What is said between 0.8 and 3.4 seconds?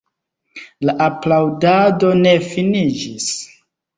La aplaŭdado ne finiĝis.